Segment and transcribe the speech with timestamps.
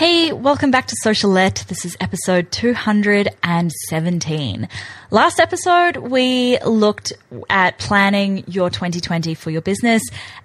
[0.00, 1.66] Hey, welcome back to Socialette.
[1.66, 4.68] This is episode 217.
[5.10, 7.12] Last episode, we looked
[7.50, 10.02] at planning your 2020 for your business.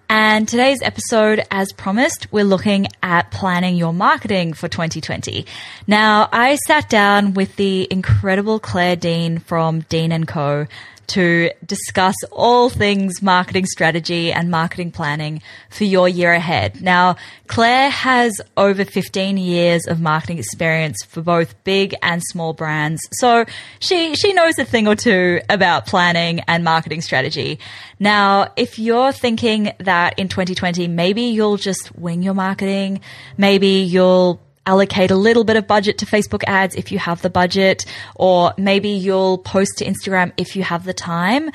[0.09, 5.45] And today's episode, as promised, we're looking at planning your marketing for 2020.
[5.87, 10.67] Now, I sat down with the incredible Claire Dean from Dean & Co
[11.07, 16.81] to discuss all things marketing strategy and marketing planning for your year ahead.
[16.81, 17.15] Now,
[17.47, 23.01] Claire has over 15 years of marketing experience for both big and small brands.
[23.13, 23.45] So
[23.79, 27.59] she, she knows a thing or two about planning and marketing strategy.
[27.99, 33.01] Now, if you're thinking that in 2020, maybe you'll just wing your marketing,
[33.37, 37.29] maybe you'll allocate a little bit of budget to Facebook ads if you have the
[37.29, 37.85] budget,
[38.15, 41.51] or maybe you'll post to Instagram if you have the time.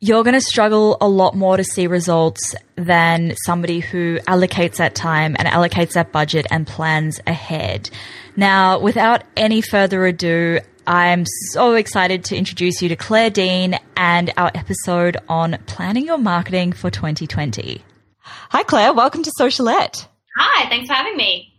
[0.00, 4.96] You're going to struggle a lot more to see results than somebody who allocates that
[4.96, 7.88] time and allocates that budget and plans ahead.
[8.34, 14.32] Now, without any further ado, I'm so excited to introduce you to Claire Dean and
[14.36, 17.84] our episode on planning your marketing for 2020.
[18.18, 18.92] Hi, Claire.
[18.92, 20.08] Welcome to Socialette.
[20.36, 21.51] Hi, thanks for having me.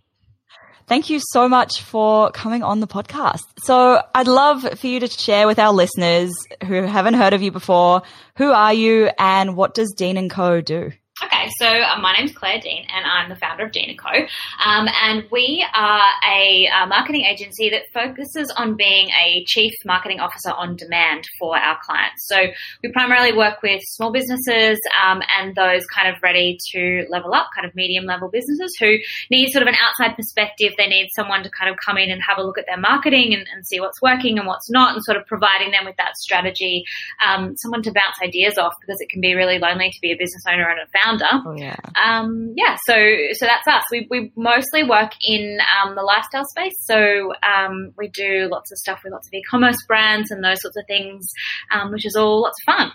[0.88, 3.44] Thank you so much for coming on the podcast.
[3.64, 6.34] So I'd love for you to share with our listeners
[6.68, 8.02] who haven't heard of you before,
[8.36, 10.92] who are you and what does Dean & Co do?
[11.58, 14.10] So uh, my name's Claire Dean, and I'm the founder of Dean & Co.
[14.10, 20.20] Um, and we are a, a, marketing agency that focuses on being a chief marketing
[20.20, 22.28] officer on demand for our clients.
[22.28, 22.38] So
[22.82, 27.50] we primarily work with small businesses um, and those kind of ready to level up,
[27.56, 28.98] kind of medium level businesses who
[29.32, 30.74] need sort of an outside perspective.
[30.78, 33.34] They need someone to kind of come in and have a look at their marketing
[33.34, 36.16] and, and see what's working and what's not, and sort of providing them with that
[36.18, 36.84] strategy,
[37.26, 40.18] um, someone to bounce ideas off because it can be really lonely to be a
[40.18, 41.33] business owner and a founder.
[41.46, 41.76] Oh, yeah.
[42.02, 42.78] Um, yeah.
[42.86, 42.96] So,
[43.34, 43.84] so that's us.
[43.92, 46.76] We, we mostly work in um, the lifestyle space.
[46.82, 50.78] So um, we do lots of stuff with lots of e-commerce brands and those sorts
[50.78, 51.28] of things,
[51.72, 52.92] um, which is all lots of fun.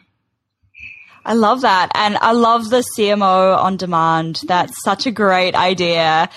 [1.25, 1.91] I love that.
[1.95, 4.43] And I love the CMO on demand.
[4.47, 6.31] That's such a great idea.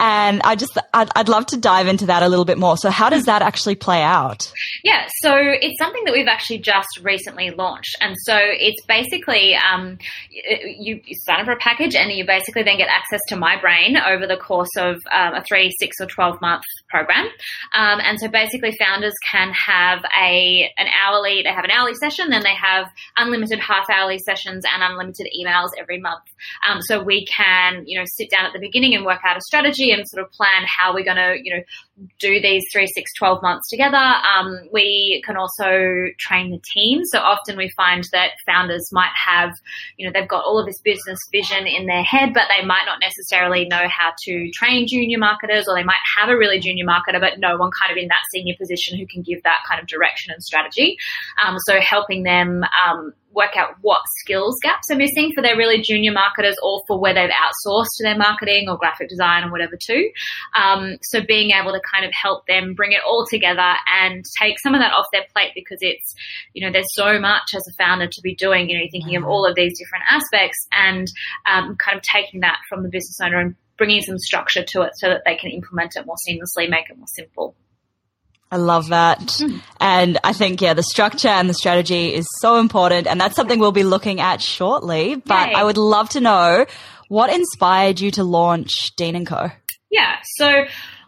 [0.00, 2.78] And I just, I'd, I'd, love to dive into that a little bit more.
[2.78, 4.50] So how does that actually play out?
[4.82, 7.96] Yeah, so it's something that we've actually just recently launched.
[8.00, 9.98] And so it's basically, um,
[10.30, 13.60] you, you sign up for a package and you basically then get access to my
[13.60, 17.26] brain over the course of um, a three, six or 12 month program.
[17.74, 22.30] Um, and so basically founders can have a, an hourly, they have an hourly session,
[22.30, 22.86] then they have
[23.18, 26.24] unlimited half hourly sessions and unlimited emails every month.
[26.66, 29.42] Um, so we can, you know, sit down at the beginning and work out a
[29.42, 31.62] strategy and sort of plan how we're going to, you know,
[32.18, 33.96] do these three, six, 12 months together.
[33.96, 37.04] Um, we can also train the team.
[37.04, 39.52] So often we find that founders might have,
[39.96, 42.84] you know, they've got all of this business vision in their head, but they might
[42.86, 46.86] not necessarily know how to train junior marketers or they might have a really junior
[46.86, 49.80] marketer, but no one kind of in that senior position who can give that kind
[49.80, 50.96] of direction and strategy.
[51.44, 55.80] Um, so helping them, um, work out what skills gaps are missing for their really
[55.80, 60.10] junior marketers or for where they've outsourced their marketing or graphic design or whatever too.
[60.54, 64.58] Um, so being able to kind of help them bring it all together and take
[64.58, 66.14] some of that off their plate because it's,
[66.54, 69.22] you know, there's so much as a founder to be doing, you know, thinking of
[69.22, 69.30] mm-hmm.
[69.30, 71.08] all of these different aspects and
[71.46, 74.92] um, kind of taking that from the business owner and bringing some structure to it
[74.96, 77.54] so that they can implement it more seamlessly, make it more simple.
[78.50, 79.20] I love that.
[79.20, 79.60] Mm.
[79.80, 83.06] And I think, yeah, the structure and the strategy is so important.
[83.06, 85.14] And that's something we'll be looking at shortly.
[85.14, 85.54] But Yay.
[85.54, 86.66] I would love to know
[87.08, 89.50] what inspired you to launch Dean & Co?
[89.90, 90.16] Yeah.
[90.36, 90.64] So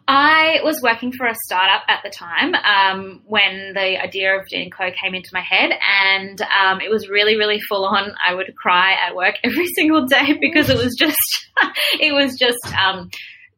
[0.07, 4.71] I was working for a startup at the time um, when the idea of Dean
[4.71, 5.73] & Co came into my head.
[6.07, 8.13] And um, it was really, really full on.
[8.25, 11.17] I would cry at work every single day because it was just,
[12.01, 13.11] it was just, um,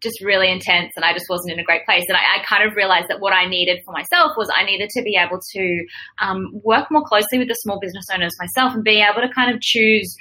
[0.04, 2.04] just really intense and I just wasn't in a great place.
[2.08, 4.90] And I, I, kind of realized that what I needed for myself was I needed
[4.90, 5.86] to be able to
[6.20, 9.52] um, work more closely with the small business owners myself and be able to kind
[9.52, 10.16] of choose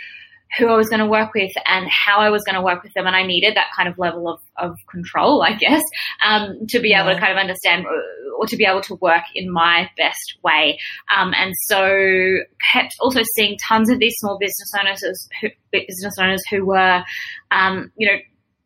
[0.57, 2.94] who I was going to work with and how I was going to work with
[2.94, 3.07] them.
[3.07, 5.81] And I needed that kind of level of, of control, I guess,
[6.25, 7.03] um, to be yeah.
[7.03, 10.38] able to kind of understand uh, or to be able to work in my best
[10.44, 10.77] way.
[11.15, 12.38] Um, and so
[12.71, 17.03] kept also seeing tons of these small business owners who, business owners who were,
[17.51, 18.18] um, you know,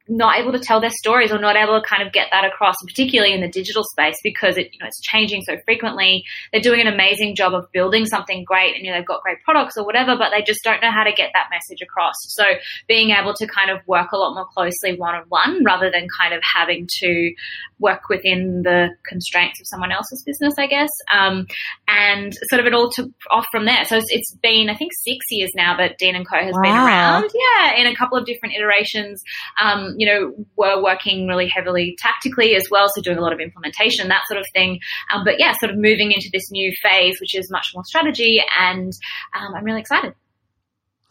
[0.07, 2.75] not able to tell their stories or not able to kind of get that across,
[2.85, 6.23] particularly in the digital space because it, you know, it's changing so frequently.
[6.51, 9.43] They're doing an amazing job of building something great and, you know, they've got great
[9.43, 12.15] products or whatever, but they just don't know how to get that message across.
[12.29, 12.43] So
[12.87, 16.07] being able to kind of work a lot more closely one on one rather than
[16.19, 17.33] kind of having to
[17.79, 20.89] work within the constraints of someone else's business, I guess.
[21.11, 21.47] Um,
[21.87, 23.85] and sort of it all took off from there.
[23.85, 26.61] So it's, it's been, I think, six years now that Dean and Co has wow.
[26.61, 27.31] been around.
[27.33, 29.21] Yeah, in a couple of different iterations.
[29.61, 33.39] Um, you know, we're working really heavily tactically as well, so doing a lot of
[33.39, 34.79] implementation, that sort of thing.
[35.13, 38.41] Um, but yeah, sort of moving into this new phase, which is much more strategy,
[38.59, 38.93] and
[39.35, 40.13] um, I'm really excited.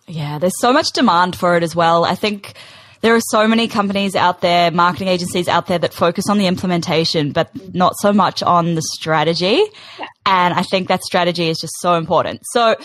[0.06, 2.04] Yeah, there's so much demand for it as well.
[2.04, 2.54] I think
[3.00, 6.46] there are so many companies out there, marketing agencies out there that focus on the
[6.46, 9.62] implementation, but not so much on the strategy.
[9.98, 10.06] Yeah.
[10.24, 12.42] And I think that strategy is just so important.
[12.52, 12.76] So,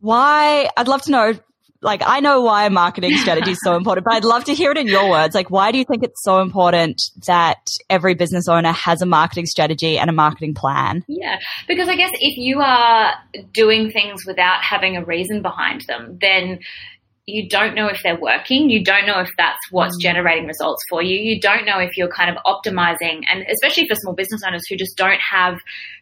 [0.00, 1.34] why I'd love to know
[1.82, 4.76] like I know why marketing strategy is so important, but I'd love to hear it
[4.76, 5.34] in your words.
[5.34, 9.46] Like, why do you think it's so important that every business owner has a marketing
[9.46, 11.04] strategy and a marketing plan?
[11.08, 13.14] Yeah, because I guess if you are
[13.52, 16.60] doing things without having a reason behind them, then
[17.26, 18.70] you don't know if they're working.
[18.70, 20.00] You don't know if that's what's mm.
[20.00, 21.16] generating results for you.
[21.18, 24.76] You don't know if you're kind of optimizing, and especially for small business owners who
[24.76, 25.56] just don't have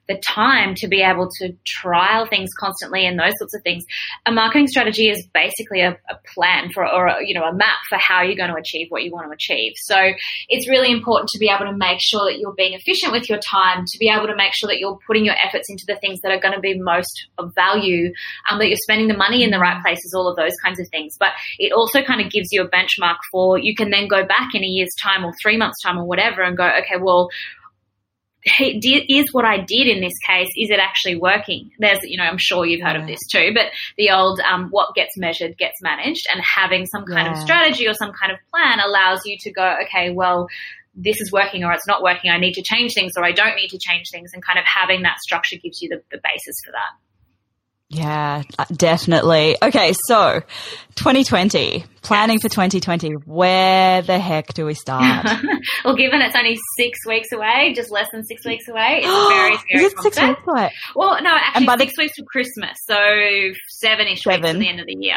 [0.08, 3.84] the time to be able to trial things constantly and those sorts of things.
[4.26, 7.78] A marketing strategy is basically a, a plan for, or a, you know, a map
[7.88, 9.72] for how you're going to achieve what you want to achieve.
[9.76, 9.96] So
[10.48, 13.38] it's really important to be able to make sure that you're being efficient with your
[13.38, 16.20] time, to be able to make sure that you're putting your efforts into the things
[16.22, 18.12] that are going to be most of value,
[18.50, 20.88] um, that you're spending the money in the right places, all of those kinds of
[20.90, 21.16] things.
[21.18, 24.54] But it also kind of gives you a benchmark for you can then go back
[24.54, 27.28] in a year's time or three months time or whatever and go, okay, well,
[28.44, 31.70] is what I did in this case, is it actually working?
[31.78, 33.02] There's, you know, I'm sure you've heard yeah.
[33.02, 37.04] of this too, but the old, um, what gets measured gets managed and having some
[37.04, 37.32] kind yeah.
[37.32, 40.48] of strategy or some kind of plan allows you to go, okay, well,
[40.94, 42.30] this is working or it's not working.
[42.30, 44.64] I need to change things or I don't need to change things and kind of
[44.64, 47.07] having that structure gives you the, the basis for that.
[47.90, 49.56] Yeah, uh, definitely.
[49.62, 50.42] Okay, so
[50.96, 52.42] 2020, planning yes.
[52.42, 53.12] for 2020.
[53.24, 55.24] Where the heck do we start?
[55.84, 59.56] well, given it's only six weeks away, just less than six weeks away, it's very,
[59.72, 60.70] very Is it six weeks away?
[60.94, 62.94] Well, no, actually, by six the- weeks from Christmas, so
[63.70, 64.42] seven-ish Seven.
[64.42, 65.16] weeks to the end of the year.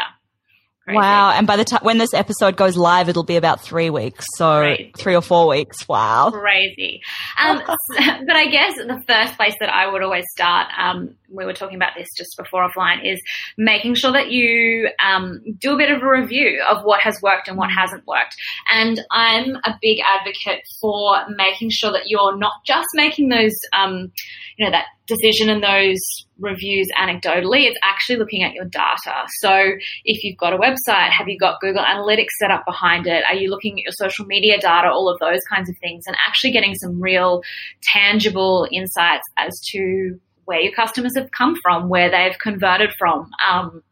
[0.84, 0.96] Crazy.
[0.96, 1.30] Wow.
[1.30, 4.24] And by the time when this episode goes live, it'll be about three weeks.
[4.36, 4.92] So Crazy.
[4.98, 5.86] three or four weeks.
[5.88, 6.30] Wow.
[6.32, 7.00] Crazy.
[7.38, 11.52] Um, but I guess the first place that I would always start, um, we were
[11.52, 13.20] talking about this just before offline, is
[13.56, 17.48] making sure that you um, do a bit of a review of what has worked
[17.48, 17.76] and what mm.
[17.76, 18.36] hasn't worked.
[18.70, 24.12] And I'm a big advocate for making sure that you're not just making those, um,
[24.56, 25.98] you know, that decision and those
[26.38, 27.64] reviews anecdotally.
[27.64, 29.26] It's actually looking at your data.
[29.40, 29.72] So
[30.04, 33.24] if you've got a website, have you got Google Analytics set up behind it?
[33.28, 34.88] Are you looking at your social media data?
[34.88, 37.42] All of those kinds of things and actually getting some real
[37.82, 43.30] tangible insights as to where your customers have come from, where they've converted from.
[43.48, 43.82] Um,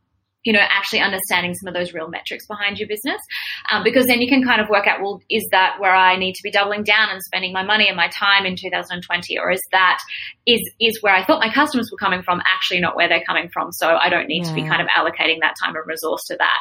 [0.44, 3.20] you know, actually understanding some of those real metrics behind your business.
[3.70, 6.34] Um, because then you can kind of work out, well, is that where I need
[6.34, 9.38] to be doubling down and spending my money and my time in 2020?
[9.38, 10.00] Or is that,
[10.46, 13.50] is, is where I thought my customers were coming from actually not where they're coming
[13.52, 13.72] from?
[13.72, 14.48] So I don't need yeah.
[14.48, 16.58] to be kind of allocating that time and resource to that.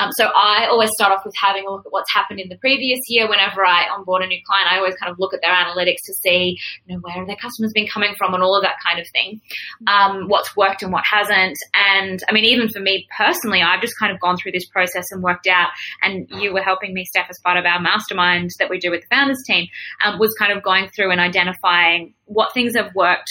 [0.00, 2.56] Um, so I always start off with having a look at what's happened in the
[2.56, 3.28] previous year.
[3.28, 6.14] Whenever I onboard a new client, I always kind of look at their analytics to
[6.14, 9.06] see, you know, where their customers been coming from and all of that kind of
[9.08, 9.42] thing.
[9.86, 11.58] Um, what's worked and what hasn't.
[11.74, 15.06] And I mean, even for me personally, I've just kind of gone through this process
[15.10, 15.70] and worked out,
[16.00, 19.02] and you were helping me, Steph, as part of our mastermind that we do with
[19.02, 19.66] the founders team,
[20.04, 23.30] um, was kind of going through and identifying what things have worked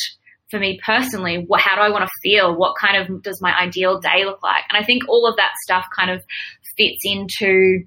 [0.49, 2.55] for me personally, what, how do I want to feel?
[2.55, 4.63] What kind of does my ideal day look like?
[4.69, 6.23] And I think all of that stuff kind of
[6.77, 7.85] fits into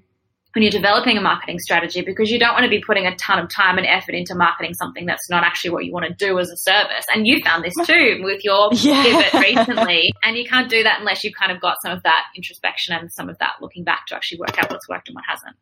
[0.53, 3.39] when you're developing a marketing strategy because you don't want to be putting a ton
[3.39, 6.37] of time and effort into marketing something that's not actually what you want to do
[6.39, 7.05] as a service.
[7.13, 9.03] And you found this too with your yeah.
[9.03, 10.11] pivot recently.
[10.23, 13.11] And you can't do that unless you've kind of got some of that introspection and
[13.11, 15.55] some of that looking back to actually work out what's worked and what hasn't.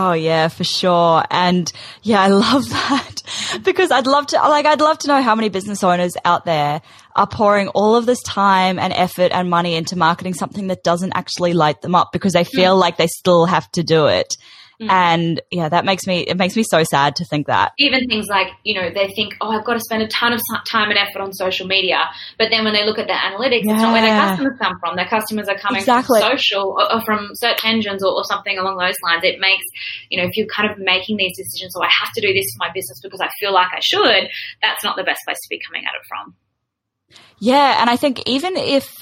[0.00, 1.24] Oh yeah, for sure.
[1.28, 1.70] And
[2.04, 3.22] yeah, I love that
[3.64, 6.80] because I'd love to, like, I'd love to know how many business owners out there
[7.16, 11.16] are pouring all of this time and effort and money into marketing something that doesn't
[11.16, 12.80] actually light them up because they feel mm.
[12.80, 14.36] like they still have to do it.
[14.80, 14.90] Mm.
[14.90, 17.72] And yeah, that makes me, it makes me so sad to think that.
[17.78, 20.40] Even things like, you know, they think, oh, I've got to spend a ton of
[20.68, 22.04] time and effort on social media.
[22.38, 23.74] But then when they look at their analytics, yeah.
[23.74, 24.96] it's not where their customers come from.
[24.96, 26.20] Their customers are coming exactly.
[26.20, 29.24] from social or, or from search engines or, or, something along those lines.
[29.24, 29.64] It makes,
[30.10, 32.46] you know, if you're kind of making these decisions, oh, I have to do this
[32.52, 34.28] for my business because I feel like I should,
[34.62, 36.34] that's not the best place to be coming at it from.
[37.40, 37.80] Yeah.
[37.80, 38.92] And I think even if,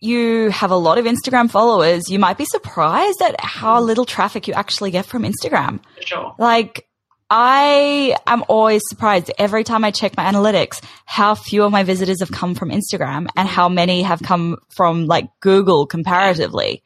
[0.00, 3.86] you have a lot of Instagram followers, you might be surprised at how mm.
[3.86, 5.80] little traffic you actually get from Instagram.
[6.00, 6.34] Sure.
[6.38, 6.86] Like,
[7.28, 12.20] I am always surprised every time I check my analytics how few of my visitors
[12.20, 16.84] have come from Instagram and how many have come from like Google comparatively.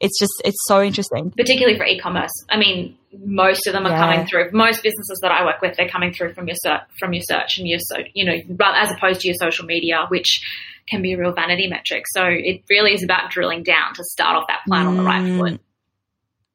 [0.00, 1.32] It's just, it's so interesting.
[1.36, 2.30] Particularly for e-commerce.
[2.50, 3.98] I mean, most of them are yeah.
[3.98, 4.50] coming through.
[4.52, 7.58] Most businesses that I work with, they're coming through from your search, from your search
[7.58, 10.40] and your, so, you know, as opposed to your social media, which
[10.88, 12.04] can be a real vanity metric.
[12.14, 14.88] So it really is about drilling down to start off that plan mm.
[14.88, 15.38] on the right mm.
[15.38, 15.60] foot.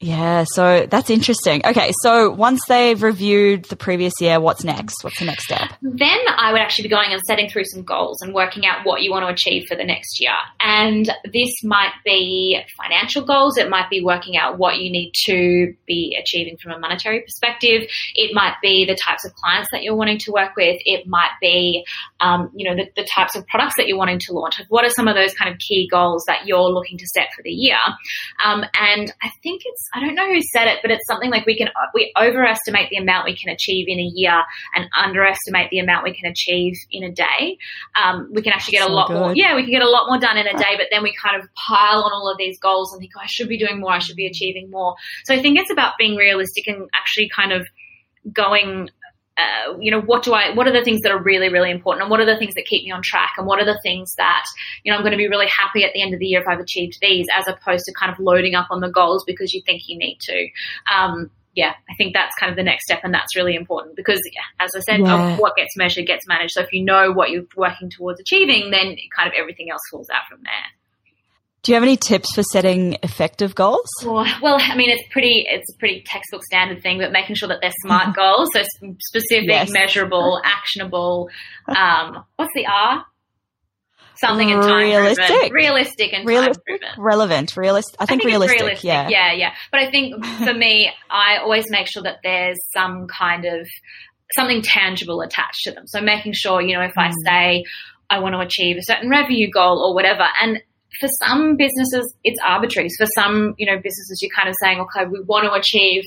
[0.03, 1.61] Yeah, so that's interesting.
[1.65, 5.01] Okay, so once they've reviewed the previous year, what's next?
[5.01, 5.71] What's the next step?
[5.81, 9.01] Then I would actually be going and setting through some goals and working out what
[9.01, 10.33] you want to achieve for the next year.
[10.59, 15.73] And this might be financial goals, it might be working out what you need to
[15.87, 17.83] be achieving from a monetary perspective,
[18.13, 21.31] it might be the types of clients that you're wanting to work with, it might
[21.39, 21.85] be,
[22.19, 24.59] um, you know, the, the types of products that you're wanting to launch.
[24.67, 27.41] What are some of those kind of key goals that you're looking to set for
[27.41, 27.77] the year?
[28.43, 31.45] Um, and I think it's I don't know who said it, but it's something like
[31.45, 34.43] we can we overestimate the amount we can achieve in a year
[34.75, 37.57] and underestimate the amount we can achieve in a day.
[38.01, 39.19] Um, we can actually get a lot good.
[39.19, 39.35] more.
[39.35, 41.41] Yeah, we can get a lot more done in a day, but then we kind
[41.41, 43.91] of pile on all of these goals and think, oh, I should be doing more.
[43.91, 44.95] I should be achieving more.
[45.25, 47.67] So I think it's about being realistic and actually kind of
[48.31, 48.89] going
[49.37, 52.03] uh, you know, what do I, what are the things that are really, really important
[52.03, 54.13] and what are the things that keep me on track and what are the things
[54.17, 54.43] that,
[54.83, 56.47] you know, I'm going to be really happy at the end of the year if
[56.47, 59.61] I've achieved these as opposed to kind of loading up on the goals because you
[59.65, 60.47] think you need to.
[60.93, 64.19] Um, yeah, I think that's kind of the next step, and that's really important because,
[64.33, 65.37] yeah, as I said, yeah.
[65.37, 66.53] what gets measured gets managed.
[66.53, 70.09] So if you know what you're working towards achieving, then kind of everything else falls
[70.09, 70.82] out from there.
[71.63, 73.87] Do you have any tips for setting effective goals?
[74.03, 77.47] Well, well, I mean, it's pretty, it's a pretty textbook standard thing, but making sure
[77.47, 78.63] that they're smart goals, so
[78.99, 79.71] specific, yes.
[79.71, 81.29] measurable, actionable.
[81.69, 83.05] Um, what's the R?
[84.15, 85.53] Something in time realistic, driven.
[85.53, 87.95] realistic and realistic, time driven, relevant, realist.
[87.97, 88.83] I think, I think realistic, realistic.
[88.83, 89.53] Yeah, yeah, yeah.
[89.71, 93.67] But I think for me, I always make sure that there's some kind of
[94.35, 95.87] something tangible attached to them.
[95.87, 97.13] So making sure, you know, if I mm.
[97.25, 97.63] say
[98.09, 100.61] I want to achieve a certain revenue goal or whatever, and
[100.99, 102.89] for some businesses, it's arbitrary.
[102.97, 106.03] For some, you know, businesses, you're kind of saying, okay, we want to achieve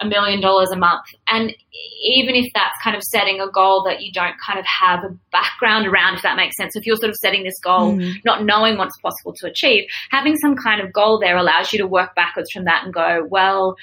[0.00, 1.04] a million dollars a month.
[1.28, 1.54] And
[2.02, 5.16] even if that's kind of setting a goal that you don't kind of have a
[5.32, 6.76] background around, if that makes sense.
[6.76, 8.14] If you're sort of setting this goal, mm.
[8.24, 11.86] not knowing what's possible to achieve, having some kind of goal there allows you to
[11.86, 13.76] work backwards from that and go, well,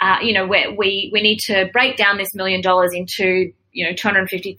[0.00, 3.92] uh, you know, we, we need to break down this million dollars into you know,
[3.92, 4.56] $250,000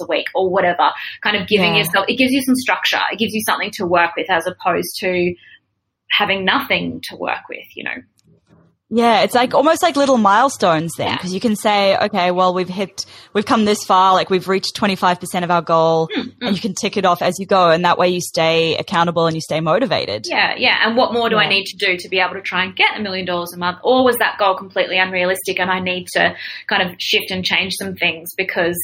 [0.00, 0.90] a week or whatever,
[1.22, 1.78] kind of giving yeah.
[1.78, 3.00] yourself, it gives you some structure.
[3.10, 5.34] It gives you something to work with as opposed to
[6.10, 8.02] having nothing to work with, you know.
[8.92, 11.34] Yeah, it's like almost like little milestones then, because yeah.
[11.34, 15.44] you can say, okay, well, we've hit, we've come this far, like we've reached 25%
[15.44, 17.98] of our goal, mm, and you can tick it off as you go, and that
[17.98, 20.26] way you stay accountable and you stay motivated.
[20.26, 20.80] Yeah, yeah.
[20.84, 21.42] And what more do yeah.
[21.42, 23.58] I need to do to be able to try and get a million dollars a
[23.58, 23.78] month?
[23.84, 26.34] Or was that goal completely unrealistic and I need to
[26.68, 28.76] kind of shift and change some things because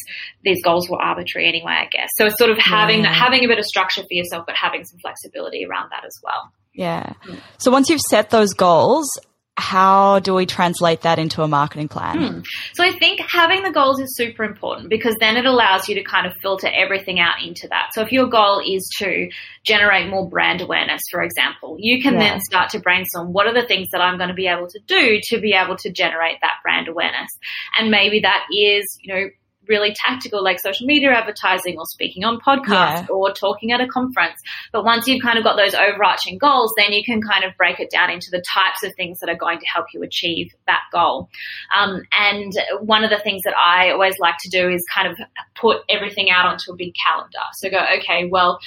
[0.44, 2.10] these goals were arbitrary anyway, I guess.
[2.16, 3.12] So it's sort of having, yeah.
[3.12, 6.52] having a bit of structure for yourself, but having some flexibility around that as well.
[6.74, 7.14] Yeah.
[7.58, 9.08] So once you've set those goals,
[9.56, 12.18] how do we translate that into a marketing plan?
[12.18, 12.40] Hmm.
[12.74, 16.04] So I think having the goals is super important because then it allows you to
[16.04, 17.90] kind of filter everything out into that.
[17.94, 19.30] So if your goal is to
[19.64, 22.20] generate more brand awareness, for example, you can yeah.
[22.20, 24.80] then start to brainstorm what are the things that I'm going to be able to
[24.86, 27.30] do to be able to generate that brand awareness.
[27.78, 29.28] And maybe that is, you know,
[29.68, 33.06] really tactical like social media advertising or speaking on podcasts yeah.
[33.10, 34.40] or talking at a conference.
[34.72, 37.80] But once you've kind of got those overarching goals, then you can kind of break
[37.80, 40.82] it down into the types of things that are going to help you achieve that
[40.92, 41.28] goal.
[41.76, 45.18] Um, and one of the things that I always like to do is kind of
[45.54, 47.38] put everything out onto a big calendar.
[47.54, 48.58] So go, okay, well,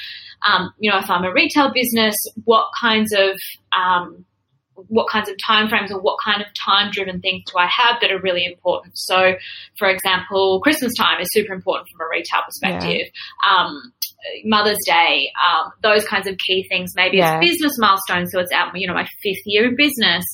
[0.47, 2.15] um, you know, if I'm a retail business,
[2.45, 3.39] what kinds of
[3.77, 4.25] um,
[4.87, 8.11] what kinds of timeframes or what kind of time driven things do I have that
[8.11, 8.97] are really important.
[8.97, 9.33] So,
[9.77, 13.07] for example, Christmas time is super important from a retail perspective.
[13.07, 13.57] Yeah.
[13.57, 13.93] Um,
[14.43, 16.91] Mother's Day, um, those kinds of key things.
[16.95, 17.39] Maybe yeah.
[17.39, 20.25] it's business milestones, so it's out, you know, my fifth year in business.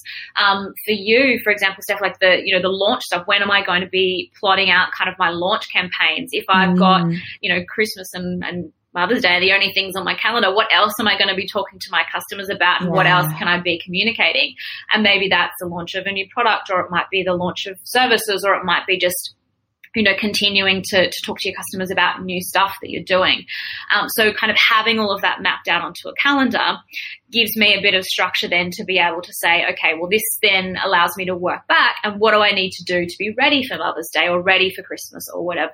[0.41, 3.27] Um, for you, for example, stuff like the, you know, the launch stuff.
[3.27, 6.29] When am I going to be plotting out kind of my launch campaigns?
[6.31, 6.79] If I've mm.
[6.79, 7.11] got,
[7.41, 10.55] you know, Christmas and, and Mother's Day are the only things on my calendar.
[10.55, 12.81] What else am I going to be talking to my customers about?
[12.81, 12.95] And yeah.
[12.95, 14.55] what else can I be communicating?
[14.91, 17.67] And maybe that's the launch of a new product, or it might be the launch
[17.67, 19.35] of services, or it might be just
[19.95, 23.45] you know, continuing to, to talk to your customers about new stuff that you're doing.
[23.93, 26.77] Um, so kind of having all of that mapped out onto a calendar
[27.31, 30.21] gives me a bit of structure then to be able to say, okay, well, this
[30.41, 33.33] then allows me to work back and what do I need to do to be
[33.37, 35.71] ready for Mother's Day or ready for Christmas or whatever.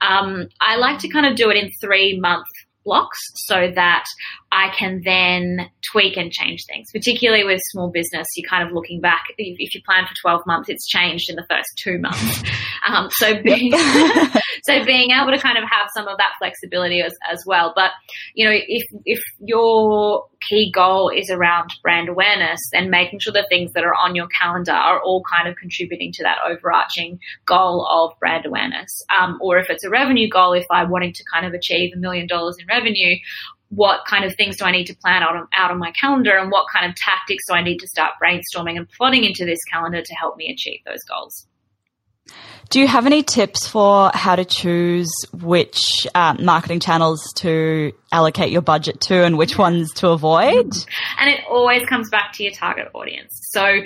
[0.00, 2.46] Um, I like to kind of do it in three month
[2.86, 4.04] blocks so that
[4.52, 8.26] I can then tweak and change things, particularly with small business.
[8.36, 11.44] You're kind of looking back, if you plan for 12 months, it's changed in the
[11.50, 12.42] first two months.
[12.86, 13.72] Um, so being,
[14.62, 17.72] so being able to kind of have some of that flexibility as, as well.
[17.74, 17.90] But,
[18.34, 23.46] you know, if, if your key goal is around brand awareness, then making sure the
[23.48, 27.86] things that are on your calendar are all kind of contributing to that overarching goal
[27.86, 29.02] of brand awareness.
[29.18, 31.98] Um, or if it's a revenue goal, if I'm wanting to kind of achieve a
[31.98, 33.16] million dollars in revenue,
[33.70, 36.36] what kind of things do I need to plan out on, out on my calendar
[36.36, 39.62] and what kind of tactics do I need to start brainstorming and plotting into this
[39.64, 41.46] calendar to help me achieve those goals.
[42.68, 48.50] Do you have any tips for how to choose which uh, marketing channels to allocate
[48.50, 50.74] your budget to and which ones to avoid?
[51.18, 53.32] And it always comes back to your target audience.
[53.52, 53.80] So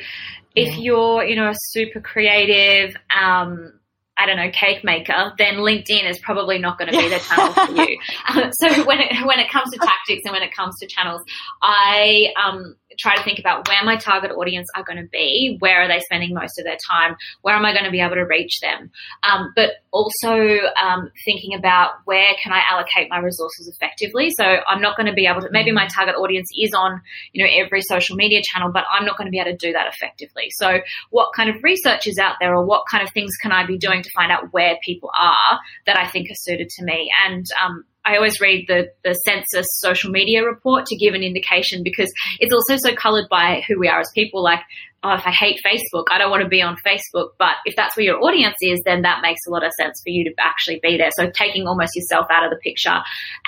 [0.57, 3.73] if you're, you know, a super creative, um,
[4.17, 7.53] I don't know, cake maker, then LinkedIn is probably not going to be the channel
[7.53, 7.99] for you.
[8.29, 11.23] Um, so when it, when it comes to tactics and when it comes to channels,
[11.63, 15.83] I um, try to think about where my target audience are going to be, where
[15.83, 18.27] are they spending most of their time, where am I going to be able to
[18.27, 18.91] reach them,
[19.23, 20.37] um, but also
[20.81, 24.31] um, thinking about where can I allocate my resources effectively.
[24.31, 25.49] So I'm not going to be able to.
[25.51, 27.01] Maybe my target audience is on
[27.33, 29.73] you know every social media channel, but I'm not going to be able to do
[29.73, 30.51] that effectively.
[30.51, 30.81] So
[31.11, 33.79] what kind of research is out there, or what kind of things can I be
[33.79, 37.47] doing to find out where people are that I think are suited to me, and
[37.65, 42.13] um, I always read the, the Sensis social media report to give an indication because
[42.39, 44.43] it's also so colored by who we are as people.
[44.43, 44.61] Like,
[45.03, 47.31] oh, if I hate Facebook, I don't want to be on Facebook.
[47.39, 50.11] But if that's where your audience is, then that makes a lot of sense for
[50.11, 51.11] you to actually be there.
[51.17, 53.01] So taking almost yourself out of the picture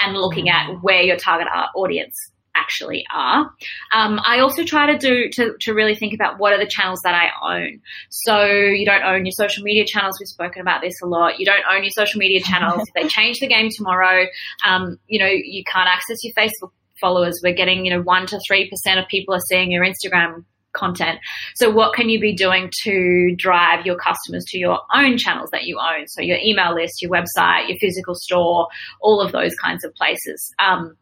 [0.04, 0.52] and looking mm.
[0.52, 2.14] at where your target uh, audience
[2.62, 3.50] actually are.
[3.92, 7.00] Um, I also try to do to, to really think about what are the channels
[7.04, 7.80] that I own.
[8.10, 10.16] So you don't own your social media channels.
[10.20, 11.38] We've spoken about this a lot.
[11.38, 12.82] You don't own your social media channels.
[12.86, 14.26] if they change the game tomorrow,
[14.66, 17.40] um, you know you can't access your Facebook followers.
[17.42, 21.18] We're getting you know one to three percent of people are seeing your Instagram content.
[21.54, 25.64] So what can you be doing to drive your customers to your own channels that
[25.64, 26.08] you own?
[26.08, 28.68] So your email list, your website, your physical store,
[29.00, 30.54] all of those kinds of places.
[30.58, 30.96] Um,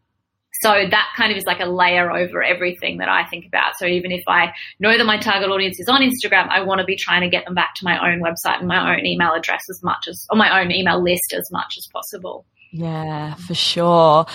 [0.60, 3.76] so that kind of is like a layer over everything that I think about.
[3.78, 6.84] So even if I know that my target audience is on Instagram, I want to
[6.84, 9.62] be trying to get them back to my own website and my own email address
[9.70, 12.44] as much as, or my own email list as much as possible.
[12.72, 14.26] Yeah, for sure.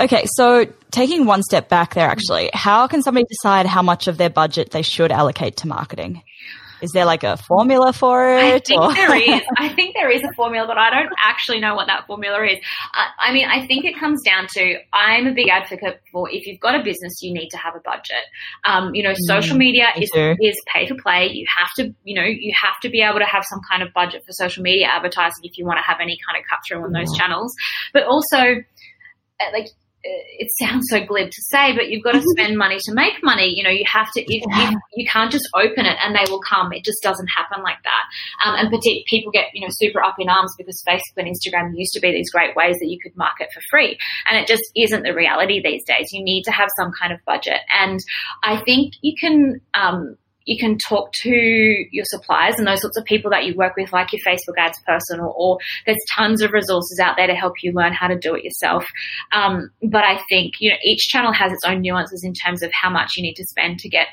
[0.00, 4.16] Okay, so taking one step back there, actually, how can somebody decide how much of
[4.16, 6.22] their budget they should allocate to marketing?
[6.84, 8.44] Is there like a formula for it?
[8.44, 8.92] I think or?
[8.92, 9.40] there is.
[9.58, 12.58] I think there is a formula, but I don't actually know what that formula is.
[12.94, 16.46] Uh, I mean, I think it comes down to I'm a big advocate for if
[16.46, 18.24] you've got a business, you need to have a budget.
[18.66, 21.30] Um, you know, social mm, media is is pay to play.
[21.32, 23.88] You have to, you know, you have to be able to have some kind of
[23.94, 26.84] budget for social media advertising if you want to have any kind of cut through
[26.84, 27.16] on those mm.
[27.16, 27.54] channels.
[27.94, 28.36] But also,
[29.40, 29.68] uh, like
[30.04, 32.36] it sounds so glib to say, but you've got to mm-hmm.
[32.36, 33.52] spend money to make money.
[33.54, 34.70] You know, you have to, you, yeah.
[34.70, 36.72] you, you, can't just open it and they will come.
[36.72, 38.04] It just doesn't happen like that.
[38.44, 41.92] Um, and people get, you know, super up in arms because Facebook and Instagram used
[41.94, 43.96] to be these great ways that you could market for free.
[44.28, 46.12] And it just isn't the reality these days.
[46.12, 47.60] You need to have some kind of budget.
[47.72, 48.00] And
[48.42, 53.04] I think you can, um, you can talk to your suppliers and those sorts of
[53.04, 56.52] people that you work with, like your Facebook ads person, or, or there's tons of
[56.52, 58.84] resources out there to help you learn how to do it yourself.
[59.32, 62.70] Um, but I think, you know, each channel has its own nuances in terms of
[62.72, 64.08] how much you need to spend to get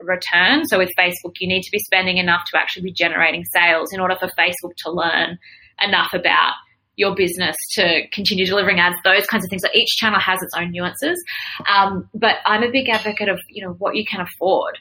[0.00, 0.66] return.
[0.66, 4.00] So with Facebook, you need to be spending enough to actually be generating sales in
[4.00, 5.38] order for Facebook to learn
[5.82, 6.52] enough about
[6.96, 9.62] your business to continue delivering ads, those kinds of things.
[9.62, 11.22] So each channel has its own nuances.
[11.68, 14.78] Um, but I'm a big advocate of, you know, what you can afford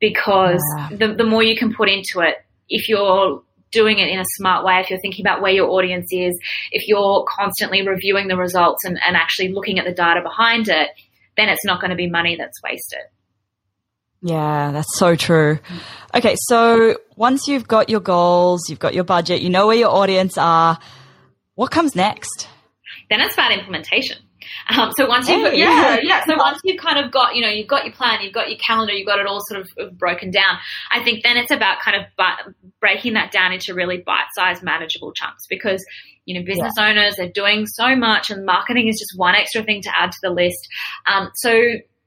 [0.00, 0.88] because yeah.
[0.92, 2.36] the, the more you can put into it,
[2.68, 6.08] if you're doing it in a smart way, if you're thinking about where your audience
[6.10, 6.38] is,
[6.72, 10.90] if you're constantly reviewing the results and, and actually looking at the data behind it,
[11.36, 13.00] then it's not going to be money that's wasted.
[14.20, 15.58] Yeah, that's so true.
[16.14, 19.90] Okay, so once you've got your goals, you've got your budget, you know where your
[19.90, 20.78] audience are,
[21.54, 22.48] what comes next?
[23.10, 24.18] Then it's about implementation.
[24.68, 26.24] Um, so once you've, hey, yeah, yeah, yeah.
[26.26, 28.58] So once you've kind of got, you know, you've got your plan, you've got your
[28.58, 30.58] calendar, you've got it all sort of broken down.
[30.90, 32.26] I think then it's about kind of
[32.80, 35.84] breaking that down into really bite-sized, manageable chunks because
[36.28, 36.90] you know, business yeah.
[36.90, 40.18] owners, they're doing so much and marketing is just one extra thing to add to
[40.22, 40.68] the list.
[41.06, 41.50] Um, so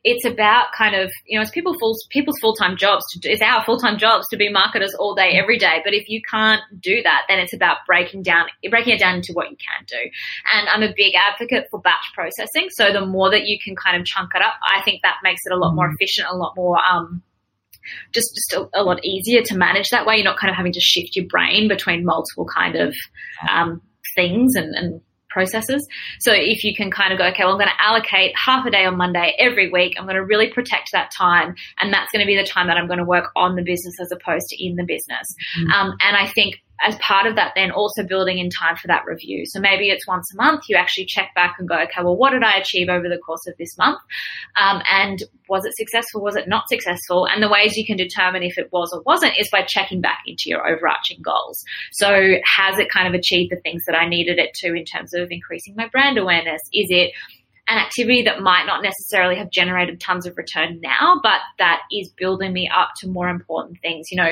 [0.03, 3.41] it's about kind of you know it's people full, people's full time jobs to it's
[3.41, 5.81] our full time jobs to be marketers all day every day.
[5.83, 9.33] But if you can't do that, then it's about breaking down breaking it down into
[9.33, 10.09] what you can do.
[10.53, 12.69] And I'm a big advocate for batch processing.
[12.71, 15.41] So the more that you can kind of chunk it up, I think that makes
[15.45, 15.95] it a lot more mm-hmm.
[15.99, 17.21] efficient, a lot more um,
[18.13, 20.15] just just a, a, lot easier to manage that way.
[20.15, 22.95] You're not kind of having to shift your brain between multiple kind of
[23.49, 23.81] um,
[24.15, 25.87] things and, and processes.
[26.19, 28.71] So if you can kind of go, okay, well, I'm going to allocate half a
[28.71, 29.95] day on Monday every week.
[29.97, 31.55] I'm going to really protect that time.
[31.79, 33.95] And that's going to be the time that I'm going to work on the business
[33.99, 35.35] as opposed to in the business.
[35.59, 35.71] Mm-hmm.
[35.71, 39.03] Um, and I think as part of that, then also building in time for that
[39.05, 39.45] review.
[39.45, 42.31] So maybe it's once a month, you actually check back and go, okay, well, what
[42.31, 43.99] did I achieve over the course of this month?
[44.59, 46.21] Um, and was it successful?
[46.21, 47.27] Was it not successful?
[47.27, 50.19] And the ways you can determine if it was or wasn't is by checking back
[50.25, 51.63] into your overarching goals.
[51.91, 52.07] So
[52.57, 55.27] has it kind of achieved the things that I needed it to in terms of
[55.29, 56.61] increasing my brand awareness?
[56.73, 57.11] Is it
[57.67, 62.11] an activity that might not necessarily have generated tons of return now, but that is
[62.17, 64.31] building me up to more important things, you know,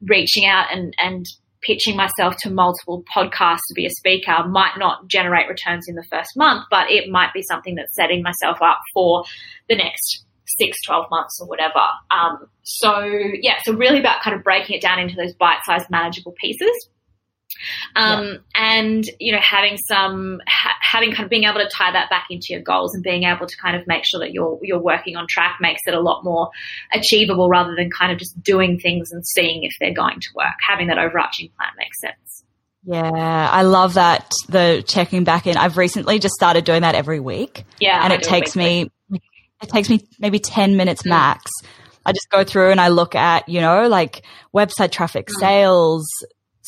[0.00, 1.26] reaching out and, and
[1.62, 6.04] pitching myself to multiple podcasts to be a speaker might not generate returns in the
[6.10, 9.24] first month, but it might be something that's setting myself up for
[9.68, 10.24] the next
[10.58, 11.80] six, 12 months or whatever.
[12.10, 13.04] Um, so
[13.40, 16.88] yeah, so really about kind of breaking it down into those bite-sized manageable pieces.
[17.96, 18.36] Um, yeah.
[18.54, 22.26] and you know having some ha- having kind of being able to tie that back
[22.30, 25.16] into your goals and being able to kind of make sure that you're you're working
[25.16, 26.50] on track makes it a lot more
[26.92, 30.54] achievable rather than kind of just doing things and seeing if they're going to work
[30.66, 32.44] having that overarching plan makes sense
[32.84, 35.58] yeah, I love that the checking back in.
[35.58, 37.64] I've recently just started doing that every week.
[37.80, 38.90] Yeah, and it takes me
[39.62, 41.10] it takes me maybe 10 minutes mm.
[41.10, 41.50] max.
[42.06, 45.38] I just go through and I look at, you know, like website traffic, mm.
[45.38, 46.06] sales,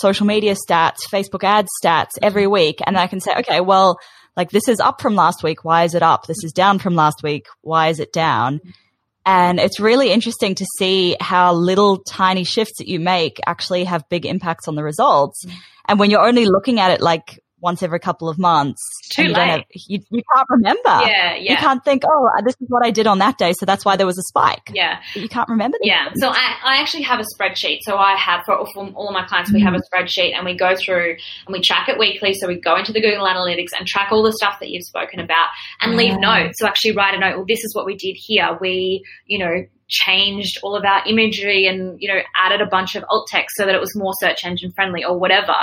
[0.00, 2.80] social media stats, Facebook ad stats every week.
[2.86, 3.98] And I can say, okay, well,
[4.36, 5.64] like this is up from last week.
[5.64, 6.26] Why is it up?
[6.26, 7.46] This is down from last week.
[7.62, 8.60] Why is it down?
[9.26, 14.08] And it's really interesting to see how little tiny shifts that you make actually have
[14.08, 15.44] big impacts on the results.
[15.44, 15.52] Mm.
[15.88, 18.80] And when you're only looking at it like once every couple of months.
[19.12, 20.80] Too you, have, you, you, can't remember.
[20.84, 21.52] Yeah, yeah.
[21.52, 23.96] You can't think, oh, this is what I did on that day, so that's why
[23.96, 24.70] there was a spike.
[24.72, 25.00] Yeah.
[25.14, 25.78] But you can't remember.
[25.82, 26.08] Yeah.
[26.16, 27.78] So I, I actually have a spreadsheet.
[27.82, 30.04] So I have for, for all of my clients, we have a mm-hmm.
[30.04, 32.34] spreadsheet and we go through and we track it weekly.
[32.34, 35.20] So we go into the Google Analytics and track all the stuff that you've spoken
[35.20, 35.48] about
[35.80, 35.98] and yeah.
[35.98, 36.58] leave notes.
[36.58, 37.36] So actually write a note.
[37.36, 38.56] Well, this is what we did here.
[38.60, 43.04] We, you know, changed all of our imagery and, you know, added a bunch of
[43.10, 45.54] alt text so that it was more search engine friendly or whatever.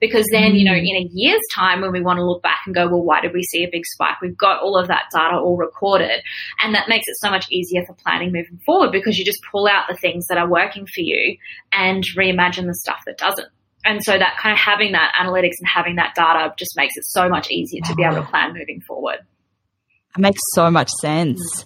[0.00, 0.86] Because then, you know, mm.
[0.86, 3.32] in a year's time when we want to look back and go, well, why did
[3.32, 4.20] we see a big spike?
[4.20, 6.22] We've got all of that data all recorded.
[6.62, 9.66] And that makes it so much easier for planning moving forward because you just pull
[9.66, 11.38] out the things that are working for you
[11.72, 13.48] and reimagine the stuff that doesn't.
[13.84, 17.04] And so that kind of having that analytics and having that data just makes it
[17.06, 19.18] so much easier to be able to plan moving forward.
[20.16, 21.64] It makes so much sense.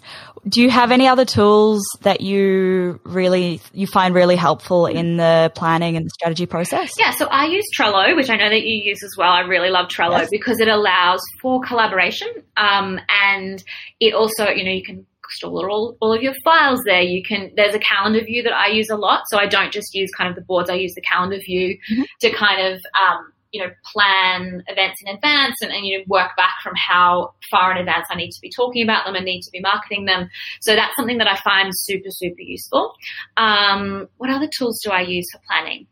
[0.48, 5.52] Do you have any other tools that you really you find really helpful in the
[5.54, 6.94] planning and the strategy process?
[6.98, 9.30] Yeah, so I use Trello, which I know that you use as well.
[9.30, 10.28] I really love Trello yes.
[10.30, 13.62] because it allows for collaboration, um, and
[14.00, 17.02] it also you know you can store all, all of your files there.
[17.02, 19.94] You can there's a calendar view that I use a lot, so I don't just
[19.94, 20.70] use kind of the boards.
[20.70, 22.02] I use the calendar view mm-hmm.
[22.22, 26.36] to kind of um, you know, plan events in advance and, and, you know, work
[26.36, 29.42] back from how far in advance I need to be talking about them and need
[29.42, 30.28] to be marketing them.
[30.60, 32.94] So that's something that I find super, super useful.
[33.36, 35.86] Um, what other tools do I use for planning?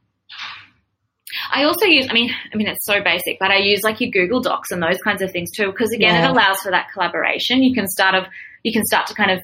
[1.52, 4.10] I also use, I mean, I mean, it's so basic, but I use like your
[4.10, 6.28] Google Docs and those kinds of things too, because again, yeah.
[6.28, 7.62] it allows for that collaboration.
[7.62, 8.24] You can start of,
[8.62, 9.40] you can start to kind of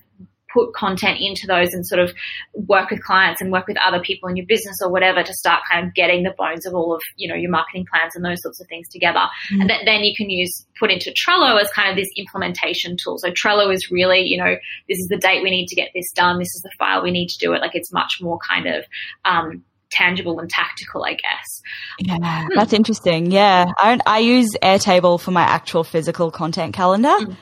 [0.54, 2.14] put content into those and sort of
[2.54, 5.62] work with clients and work with other people in your business or whatever to start
[5.70, 8.40] kind of getting the bones of all of, you know, your marketing plans and those
[8.40, 9.26] sorts of things together.
[9.52, 9.62] Mm-hmm.
[9.62, 13.18] And then you can use, put into Trello as kind of this implementation tool.
[13.18, 14.54] So Trello is really, you know,
[14.88, 16.38] this is the date we need to get this done.
[16.38, 17.60] This is the file we need to do it.
[17.60, 18.84] Like it's much more kind of,
[19.24, 21.62] um, tangible and tactical, I guess.
[22.00, 23.30] Yeah, that's interesting.
[23.30, 27.08] Yeah, I, I use Airtable for my actual physical content calendar.
[27.08, 27.36] Mm.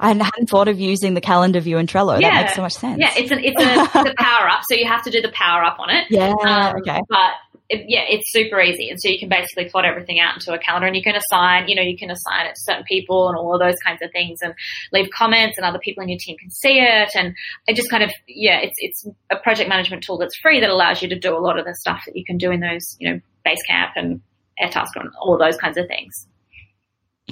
[0.00, 2.20] I hadn't thought of using the calendar view in Trello.
[2.20, 2.30] Yeah.
[2.30, 2.98] That makes so much sense.
[2.98, 5.30] Yeah, it's an it's a, it's a power up, so you have to do the
[5.32, 6.06] power up on it.
[6.10, 6.32] Yeah.
[6.42, 7.00] Um, okay.
[7.08, 7.34] But
[7.68, 10.58] it, yeah, it's super easy, and so you can basically plot everything out into a
[10.58, 13.36] calendar, and you can assign, you know, you can assign it to certain people and
[13.36, 14.54] all of those kinds of things, and
[14.92, 17.34] leave comments, and other people in your team can see it, and
[17.68, 21.02] it just kind of yeah, it's it's a project management tool that's free that allows
[21.02, 23.08] you to do a lot of the stuff that you can do in those, you
[23.08, 24.20] know, Basecamp and
[24.60, 26.26] Airtasker and all of those kinds of things.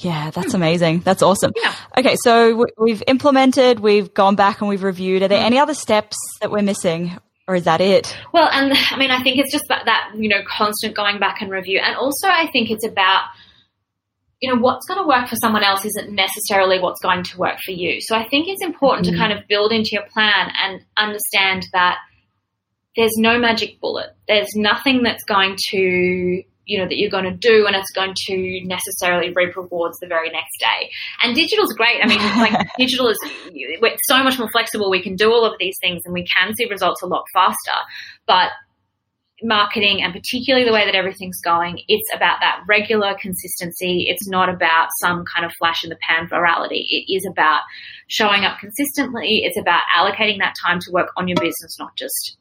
[0.03, 1.01] Yeah, that's amazing.
[1.01, 1.53] That's awesome.
[1.57, 1.75] Yeah.
[1.97, 5.23] Okay, so we've implemented, we've gone back and we've reviewed.
[5.23, 7.19] Are there any other steps that we're missing?
[7.47, 8.15] Or is that it?
[8.33, 11.41] Well, and I mean, I think it's just that, that, you know, constant going back
[11.41, 11.81] and review.
[11.83, 13.25] And also, I think it's about
[14.41, 17.59] you know, what's going to work for someone else isn't necessarily what's going to work
[17.65, 18.01] for you.
[18.01, 19.17] So I think it's important mm-hmm.
[19.17, 21.99] to kind of build into your plan and understand that
[22.97, 24.11] there's no magic bullet.
[24.29, 28.13] There's nothing that's going to you know that you're going to do and it's going
[28.15, 30.91] to necessarily reap rewards the very next day
[31.23, 33.19] and digital's great i mean like digital is
[34.07, 36.67] so much more flexible we can do all of these things and we can see
[36.69, 37.79] results a lot faster
[38.27, 38.51] but
[39.43, 44.07] marketing and particularly the way that everything's going, it's about that regular consistency.
[44.09, 46.85] It's not about some kind of flash in the pan virality.
[46.89, 47.63] It is about
[48.09, 49.43] showing up consistently.
[49.45, 52.37] It's about allocating that time to work on your business, not just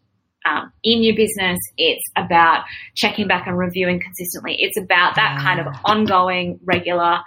[0.47, 1.60] um, in your business.
[1.77, 2.63] It's about
[2.95, 4.55] checking back and reviewing consistently.
[4.60, 7.19] It's about that kind of ongoing, regular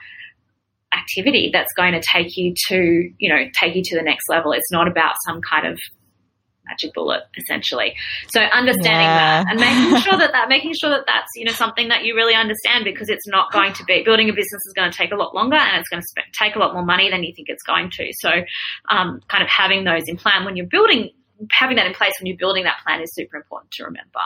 [0.92, 4.52] activity that's going to take you to, you know, take you to the next level.
[4.52, 5.78] It's not about some kind of
[6.70, 7.94] magic bullet essentially.
[8.28, 9.44] So understanding yeah.
[9.44, 12.14] that and making sure that that making sure that that's you know something that you
[12.14, 15.11] really understand because it's not going to be building a business is going to take
[15.11, 17.33] a lot longer and it's going to sp- take a lot more money than you
[17.35, 18.12] think it's going to.
[18.20, 18.30] So
[18.88, 21.11] um, kind of having those in plan when you're building
[21.50, 24.20] having that in place when you're building that plan is super important to remember.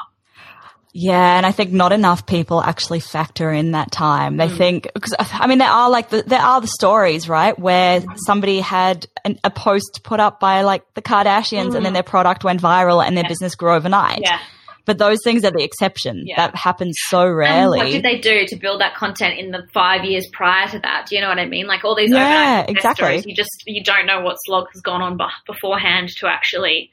[0.96, 4.36] Yeah, and I think not enough people actually factor in that time.
[4.36, 4.56] They mm.
[4.56, 8.60] think because I mean there are like the, there are the stories right where somebody
[8.60, 11.74] had an, a post put up by like the Kardashians mm.
[11.74, 11.94] and then mm.
[11.94, 13.28] their product went viral and their yeah.
[13.28, 14.20] business grew overnight.
[14.22, 14.38] Yeah.
[14.84, 16.26] But those things are the exception.
[16.26, 16.36] Yeah.
[16.36, 17.80] That happens so rarely.
[17.80, 20.78] And what did they do to build that content in the five years prior to
[20.78, 21.06] that?
[21.08, 21.66] Do you know what I mean?
[21.66, 23.24] Like all these yeah, exactly.
[23.26, 26.90] you just you don't know what slog has gone on beforehand to actually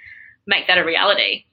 [0.48, 1.46] make that a reality.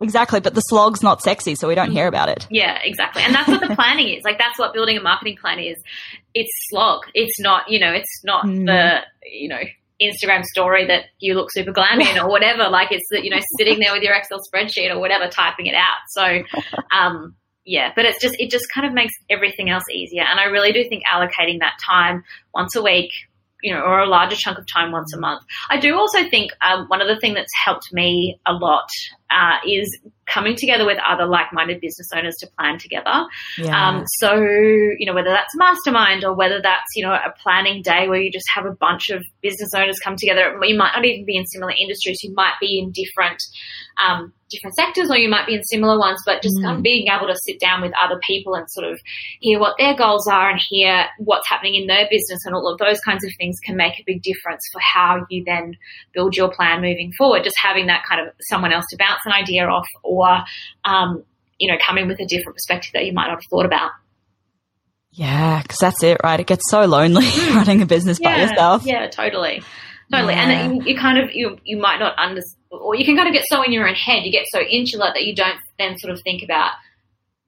[0.00, 2.46] Exactly, but the slog's not sexy, so we don't hear about it.
[2.50, 3.22] Yeah, exactly.
[3.22, 4.24] And that's what the planning is.
[4.24, 5.76] Like that's what building a marketing plan is.
[6.34, 7.02] It's slog.
[7.14, 8.66] It's not, you know, it's not mm.
[8.66, 9.60] the, you know,
[10.02, 12.68] Instagram story that you look super glam in or whatever.
[12.68, 15.74] Like it's that, you know, sitting there with your Excel spreadsheet or whatever, typing it
[15.74, 15.98] out.
[16.08, 16.42] So,
[16.90, 20.22] um, yeah, but it's just, it just kind of makes everything else easier.
[20.22, 23.10] And I really do think allocating that time once a week,
[23.64, 25.42] you know, or a larger chunk of time once a month.
[25.70, 28.88] I do also think um, one of the things that's helped me a lot
[29.30, 29.88] uh, is
[30.26, 33.24] coming together with other like-minded business owners to plan together.
[33.56, 33.88] Yeah.
[33.88, 38.06] Um, so, you know, whether that's mastermind or whether that's, you know, a planning day
[38.06, 40.58] where you just have a bunch of business owners come together.
[40.62, 42.22] You might not even be in similar industries.
[42.22, 43.42] You might be in different,
[44.02, 46.82] um, different sectors or you might be in similar ones, but just mm.
[46.82, 49.00] being able to sit down with other people and sort of
[49.40, 52.78] hear what their goals are and hear what's happening in their business and all of
[52.78, 55.76] those kinds of things can make a big difference for how you then
[56.12, 57.44] build your plan moving forward.
[57.44, 60.38] Just having that kind of someone else to bounce an idea off or,
[60.84, 61.24] um,
[61.58, 63.90] you know, come in with a different perspective that you might not have thought about.
[65.12, 66.40] Yeah, because that's it, right?
[66.40, 67.54] It gets so lonely mm.
[67.54, 68.84] running a business yeah, by yourself.
[68.84, 69.62] Yeah, totally,
[70.10, 70.34] totally.
[70.34, 70.50] Yeah.
[70.50, 73.44] And you kind of you you might not understand, or you can kind of get
[73.48, 76.20] so in your own head, you get so insular that you don't then sort of
[76.22, 76.72] think about.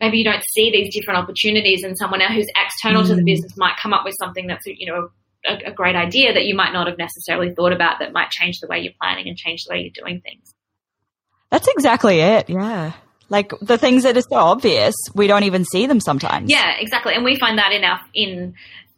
[0.01, 3.09] Maybe you don't see these different opportunities, and someone else who's external mm.
[3.09, 3.27] to the mm.
[3.27, 5.09] business might come up with something that's you know
[5.47, 8.61] a, a great idea that you might not have necessarily thought about that might change
[8.61, 10.55] the way you're planning and change the way you're doing things.
[11.51, 12.51] That's exactly it.
[12.51, 12.93] Yeah.
[13.29, 16.51] Like the things that are so obvious, we don't even see them sometimes.
[16.51, 17.15] Yeah, exactly.
[17.15, 18.55] And we find that in our, in,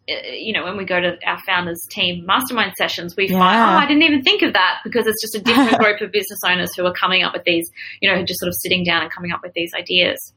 [0.08, 3.38] you know, when we go to our founders team mastermind sessions, we yeah.
[3.38, 6.10] find, oh, I didn't even think of that because it's just a different group of
[6.10, 9.02] business owners who are coming up with these, you know, just sort of sitting down
[9.02, 10.32] and coming up with these ideas.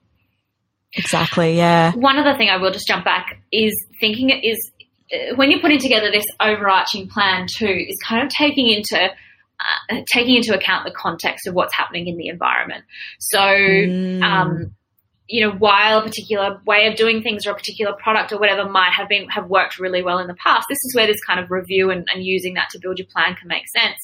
[0.93, 1.55] Exactly.
[1.55, 1.93] Yeah.
[1.93, 4.57] One other thing I will just jump back is thinking is
[5.13, 10.01] uh, when you're putting together this overarching plan too, is kind of taking into uh,
[10.12, 12.84] taking into account the context of what's happening in the environment.
[13.19, 14.21] So, mm.
[14.23, 14.75] um,
[15.31, 18.69] you know, while a particular way of doing things or a particular product or whatever
[18.69, 21.39] might have been have worked really well in the past, this is where this kind
[21.39, 23.97] of review and, and using that to build your plan can make sense.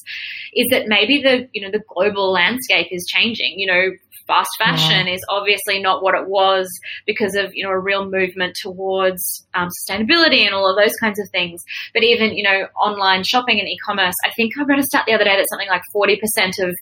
[0.54, 3.58] Is that maybe the you know the global landscape is changing?
[3.58, 3.90] You know,
[4.28, 5.14] fast fashion yeah.
[5.14, 6.68] is obviously not what it was
[7.06, 11.18] because of you know a real movement towards um, sustainability and all of those kinds
[11.18, 11.60] of things.
[11.92, 15.14] But even you know online shopping and e-commerce, I think I read a stat the
[15.14, 16.72] other day that something like forty percent of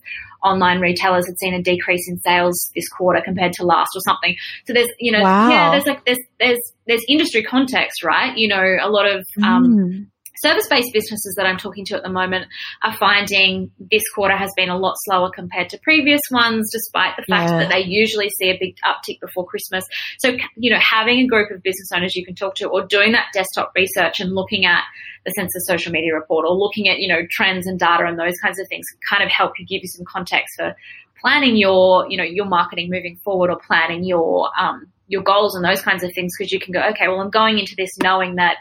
[0.45, 4.37] online retailers had seen a decrease in sales this quarter compared to last or something.
[4.67, 5.49] So there's you know wow.
[5.49, 9.65] yeah there's like there's there's there's industry context right you know a lot of um,
[9.65, 10.07] mm
[10.43, 12.47] service based businesses that I'm talking to at the moment
[12.83, 17.25] are finding this quarter has been a lot slower compared to previous ones, despite the
[17.29, 17.59] fact yeah.
[17.59, 19.85] that they usually see a big uptick before Christmas.
[20.19, 23.13] So, you know, having a group of business owners you can talk to or doing
[23.13, 24.83] that desktop research and looking at
[25.25, 28.35] the Sensis Social Media Report or looking at, you know, trends and data and those
[28.43, 30.75] kinds of things kind of help you give you some context for
[31.21, 35.65] planning your, you know, your marketing moving forward or planning your, um, your goals and
[35.65, 38.37] those kinds of things because you can go, okay, well, I'm going into this knowing
[38.37, 38.57] that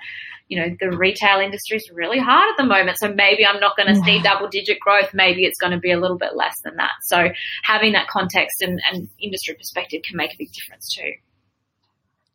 [0.48, 2.98] you know, the retail industry is really hard at the moment.
[3.00, 4.06] So maybe I'm not going to yeah.
[4.06, 5.10] see double digit growth.
[5.14, 6.92] Maybe it's going to be a little bit less than that.
[7.04, 7.30] So
[7.64, 11.12] having that context and, and industry perspective can make a big difference too.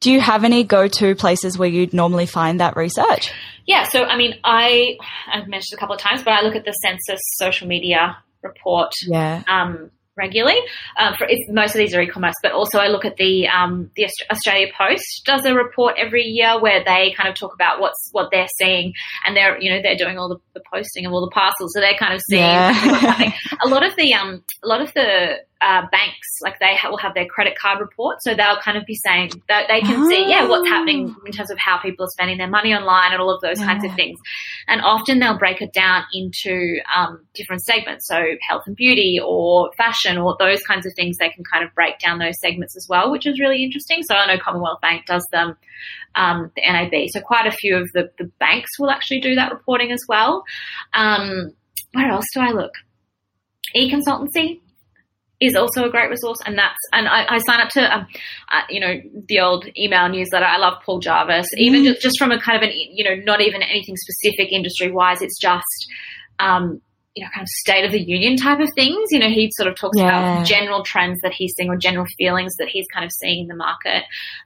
[0.00, 3.32] Do you have any go-to places where you'd normally find that research?
[3.66, 4.96] Yeah, so I mean, I
[5.30, 8.92] I've mentioned a couple of times, but I look at the Sensis social media report.
[9.06, 9.42] Yeah.
[9.46, 10.60] Um, regularly.
[10.98, 14.06] Um, for most of these are e-commerce, but also I look at the um, the
[14.30, 18.28] Australia Post does a report every year where they kind of talk about what's what
[18.30, 18.92] they're seeing,
[19.26, 21.80] and they're you know they're doing all the, the posting of all the parcels, so
[21.80, 23.32] they're kind of seeing Yeah.
[23.64, 26.96] A lot of the um a lot of the uh, banks like they ha- will
[26.96, 30.28] have their credit card report, so they'll kind of be saying that they can see
[30.28, 33.30] yeah what's happening in terms of how people are spending their money online and all
[33.34, 34.18] of those kinds of things.
[34.68, 38.06] And often they'll break it down into um, different segments.
[38.06, 41.74] So health and beauty or fashion or those kinds of things, they can kind of
[41.74, 44.02] break down those segments as well, which is really interesting.
[44.02, 45.56] So I know Commonwealth Bank does them,
[46.14, 47.08] um, the NAB.
[47.08, 50.44] So quite a few of the, the banks will actually do that reporting as well.
[50.94, 51.52] Um,
[51.92, 52.72] where else do I look?
[53.74, 54.60] E-consultancy
[55.40, 58.06] is also a great resource, and that's and I, I sign up to um,
[58.52, 58.94] uh, you know
[59.26, 60.44] the old email newsletter.
[60.44, 63.40] I love Paul Jarvis, even just, just from a kind of an you know not
[63.40, 65.22] even anything specific industry wise.
[65.22, 65.64] It's just
[66.38, 66.82] um,
[67.14, 69.08] you know kind of state of the union type of things.
[69.10, 70.06] You know he sort of talks Yeah.
[70.34, 73.46] about general trends that he's seeing or general feelings that he's kind of seeing in
[73.48, 74.04] the market.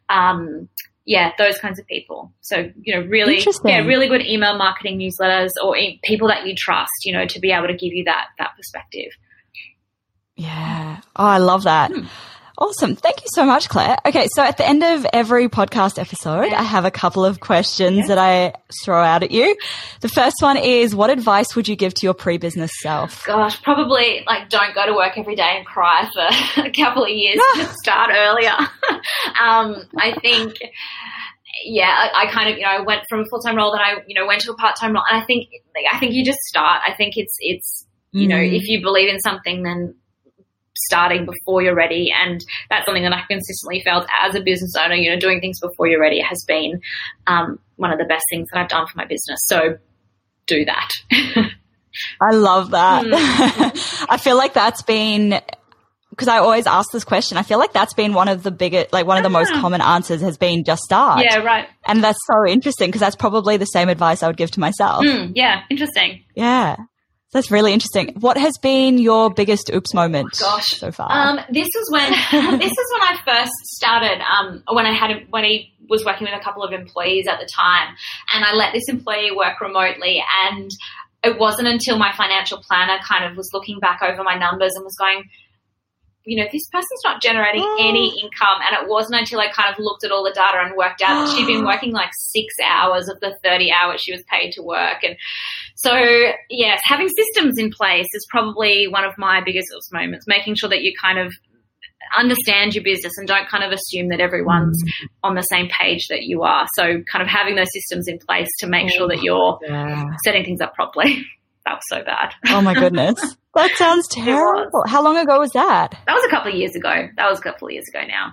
[0.08, 0.68] Um,
[1.06, 2.32] yeah, those kinds of people.
[2.40, 6.54] So you know, really, yeah, really good email marketing newsletters or e- people that you
[6.56, 6.90] trust.
[7.04, 9.12] You know, to be able to give you that that perspective.
[10.36, 11.00] Yeah.
[11.16, 11.90] Oh, I love that.
[11.92, 12.06] Hmm.
[12.64, 12.96] Awesome.
[12.96, 13.98] Thank you so much, Claire.
[14.06, 16.50] Okay, so at the end of every podcast episode.
[16.52, 18.06] I have a couple of questions Yeah.
[18.14, 19.54] that I throw out at you.
[20.00, 23.24] The first one is what advice would you give to your pre-business self?
[23.26, 27.10] Gosh, probably like don't go to work every day and cry for a couple of
[27.10, 27.38] years.
[27.56, 28.52] Just start earlier.
[29.40, 30.54] um, I think,
[31.66, 33.80] yeah, I, I kind of you know I went from a full time role, then
[33.82, 36.14] I you know went to a part time role, and I think like, I think
[36.14, 36.80] you just start.
[36.86, 38.56] I think it's it's you know Mm.
[38.56, 39.94] if you believe in something, then
[40.76, 44.94] starting before you're ready and that's something that I've consistently felt as a business owner
[44.94, 46.80] you know doing things before you're ready has been
[47.26, 49.78] um, one of the best things that I've done for my business so
[50.46, 50.88] do that
[52.20, 53.04] I love that.
[53.04, 54.06] Mm.
[54.10, 55.40] I feel like that's been
[56.10, 57.38] because I always ask this question.
[57.38, 59.60] I feel like that's been one of the biggest, like one of the most Ah.
[59.60, 61.22] common answers has been just start.
[61.24, 64.50] yeah right And that's so interesting because that's probably the same advice I would give
[64.52, 65.04] to myself.
[65.04, 66.76] Mm, yeah interesting Yeah.
[67.34, 68.14] That's really interesting.
[68.20, 70.68] What has been your biggest oops moment Gosh.
[70.68, 71.08] so far?
[71.10, 72.10] Um, this is when
[72.58, 74.22] this is when I first started.
[74.24, 77.38] Um, when I had a, when I was working with a couple of employees at
[77.40, 77.94] the time,
[78.32, 80.22] and I let this employee work remotely.
[80.46, 80.70] And
[81.24, 84.84] it wasn't until my financial planner kind of was looking back over my numbers and
[84.84, 85.24] was going,
[86.26, 87.88] you know, this person's not generating Mm.
[87.88, 88.58] any income.
[88.64, 91.26] And it wasn't until I kind of looked at all the data and worked out
[91.26, 94.62] that she'd been working like six hours of the 30 hours she was paid to
[94.62, 95.02] work.
[95.02, 95.16] And
[95.74, 95.92] so,
[96.50, 100.82] yes, having systems in place is probably one of my biggest moments, making sure that
[100.82, 101.32] you kind of
[102.16, 104.82] understand your business and don't kind of assume that everyone's
[105.22, 106.66] on the same page that you are.
[106.76, 110.10] So, kind of having those systems in place to make sure that you're yeah.
[110.24, 111.24] setting things up properly.
[111.66, 112.34] that was so bad.
[112.48, 113.18] Oh my goodness.
[113.54, 114.82] That sounds terrible.
[114.88, 115.92] How long ago was that?
[116.06, 117.06] That was a couple of years ago.
[117.16, 118.32] That was a couple of years ago now.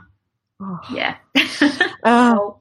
[0.59, 0.79] Oh.
[0.91, 1.15] Yeah.
[2.03, 2.57] Oh.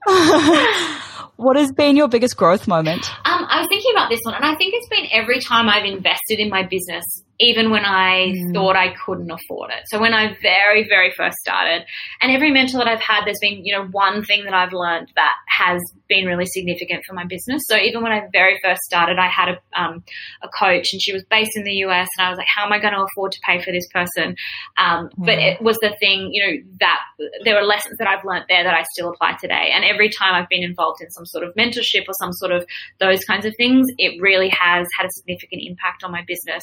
[1.37, 3.11] what has been your biggest growth moment?
[3.25, 5.85] Um, I was thinking about this one, and I think it's been every time I've
[5.85, 7.05] invested in my business,
[7.41, 8.55] even when I Mm.
[8.55, 9.83] thought I couldn't afford it.
[9.87, 11.85] So when I very, very first started,
[12.21, 15.09] and every mentor that I've had, there's been you know one thing that I've learned
[15.17, 17.63] that has been really significant for my business.
[17.67, 20.05] So even when I very first started, I had a um,
[20.43, 22.73] a coach, and she was based in the US, and I was like, how am
[22.73, 24.37] I going to afford to pay for this person?
[24.77, 27.01] Um, But it was the thing, you know, that
[27.45, 29.71] there were lessons that I've learned there that I still apply today.
[29.75, 32.67] And every time I've been involved in some sort of mentorship or some sort of
[32.99, 36.63] those kinds of things, it really has had a significant impact on my business.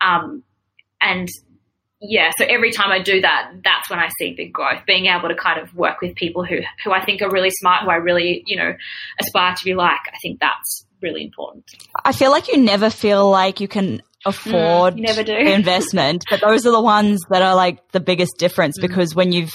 [0.00, 0.42] Um,
[1.00, 1.28] and
[2.00, 4.82] yeah, so every time I do that, that's when I see big growth.
[4.86, 7.82] Being able to kind of work with people who who I think are really smart,
[7.84, 8.72] who I really you know
[9.20, 9.98] aspire to be like.
[10.12, 11.64] I think that's really important.
[12.04, 15.32] I feel like you never feel like you can afford Mm, never do.
[15.32, 18.82] the investment, but those are the ones that are like the biggest difference Mm.
[18.82, 19.52] because when you've,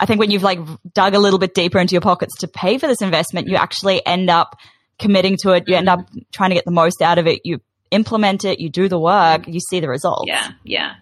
[0.00, 0.58] I think when you've like
[0.94, 4.04] dug a little bit deeper into your pockets to pay for this investment, you actually
[4.06, 4.56] end up
[4.98, 5.64] committing to it.
[5.66, 6.18] You end up Mm-hmm.
[6.32, 7.40] trying to get the most out of it.
[7.44, 10.26] You implement it, you do the work, you see the results.
[10.26, 10.94] Yeah, yeah.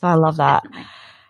[0.00, 0.64] So I love that.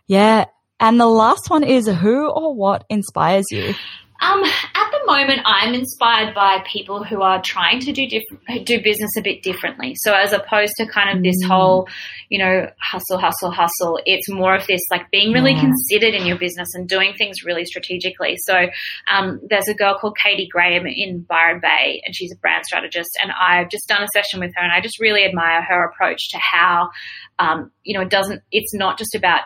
[0.06, 0.44] Yeah.
[0.80, 3.74] And the last one is who or what inspires you?
[4.20, 8.80] Um, at the moment, I'm inspired by people who are trying to do diff- do
[8.82, 9.94] business a bit differently.
[9.96, 11.48] So as opposed to kind of this Mm.
[11.48, 11.88] whole,
[12.28, 15.60] you know, hustle, hustle, hustle, it's more of this like being really Yeah.
[15.60, 18.36] considered in your business and doing things really strategically.
[18.38, 18.68] So
[19.10, 23.10] um, there's a girl called Katie Graham in Byron Bay, and she's a brand strategist.
[23.22, 26.28] And I've just done a session with her, and I just really admire her approach
[26.30, 26.90] to how,
[27.38, 28.42] um, you know, it doesn't.
[28.50, 29.42] It's not just about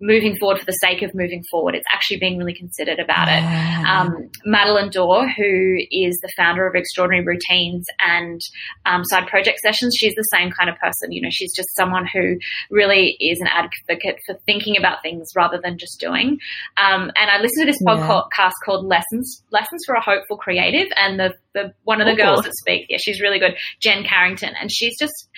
[0.00, 1.74] moving forward for the sake of moving forward.
[1.74, 3.42] It's actually being really considered about it.
[3.86, 8.40] Um, Madeleine Dore, who is the founder of Extraordinary Routines and
[8.86, 11.12] um, Side Project Sessions, she's the same kind of person.
[11.12, 12.38] You know, she's just someone who
[12.70, 16.38] really is an advocate for thinking about things rather than just doing.
[16.76, 18.50] Um, and I listened to this podcast yeah.
[18.64, 22.24] called Lessons Lessons for a Hopeful Creative, and the, the one of the Ooh.
[22.24, 25.28] girls that speak, yeah, she's really good, Jen Carrington, and she's just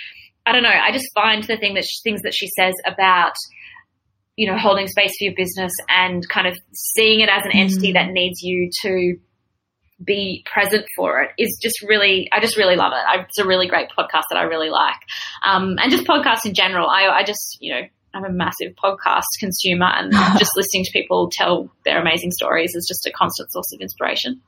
[0.46, 0.70] I don't know.
[0.70, 3.34] I just find the thing that she, things that she says about
[4.36, 7.90] you know, holding space for your business and kind of seeing it as an entity
[7.90, 7.94] mm.
[7.94, 9.16] that needs you to
[10.04, 13.20] be present for it is just really, I just really love it.
[13.28, 14.96] It's a really great podcast that I really like.
[15.44, 16.88] Um, and just podcasts in general.
[16.88, 17.82] I, I just, you know,
[18.14, 22.86] I'm a massive podcast consumer and just listening to people tell their amazing stories is
[22.86, 24.40] just a constant source of inspiration.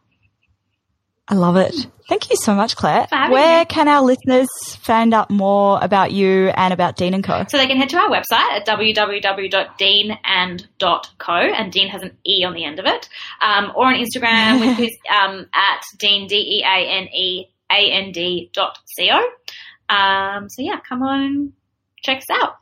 [1.27, 1.75] I love it.
[2.07, 3.07] Thank you so much, Claire.
[3.11, 3.65] Where me.
[3.65, 4.47] can our listeners
[4.83, 7.47] find out more about you and about Deane and Co?
[7.49, 12.53] So they can head to our website at www.deaneand.co, and Deane has an E on
[12.53, 13.09] the end of it,
[13.41, 17.91] um, or on Instagram, which is um, at Deane D E A N E A
[17.91, 19.19] N D dot co.
[19.89, 21.55] Um, so yeah, come on,
[22.03, 22.59] check us out.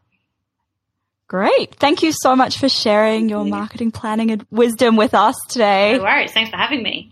[1.27, 1.75] Great.
[1.77, 5.97] Thank you so much for sharing your marketing planning and wisdom with us today.
[5.97, 6.31] No worries.
[6.31, 7.12] Thanks for having me.